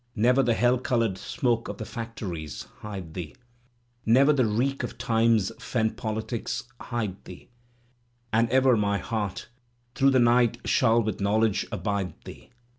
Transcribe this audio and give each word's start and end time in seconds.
Never 0.15 0.41
the 0.41 0.55
hell 0.55 0.79
coloured 0.79 1.15
smoke 1.19 1.67
of 1.67 1.77
the 1.77 1.85
factories 1.85 2.63
Hide 2.79 3.13
thee. 3.13 3.35
Never 4.03 4.33
the 4.33 4.47
reek 4.47 4.81
of 4.81 4.97
time's 4.97 5.51
fen 5.63 5.91
politics 5.91 6.63
Hide 6.79 7.23
thee. 7.25 7.49
And 8.33 8.49
ever 8.49 8.75
my 8.75 8.97
heart 8.97 9.49
through 9.93 10.09
the 10.09 10.17
night 10.17 10.57
shall 10.65 11.03
with 11.03 11.21
knowledge 11.21 11.67
abide 11.71 12.15
thee. 12.25 12.49